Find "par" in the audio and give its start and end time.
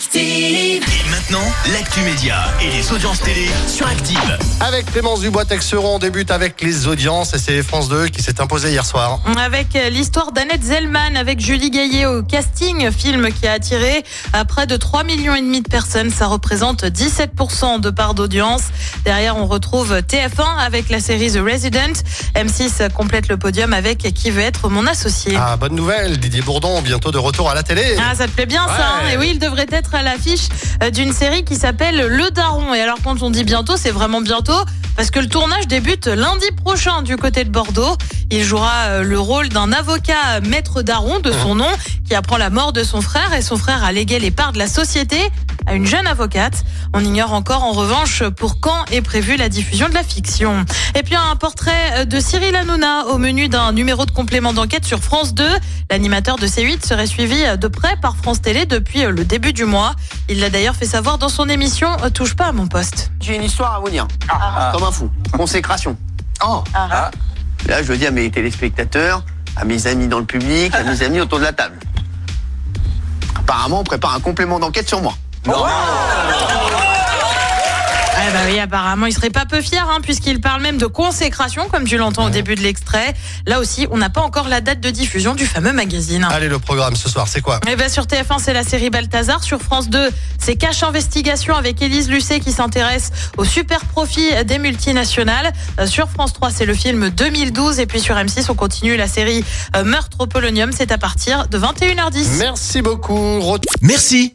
57.96-58.16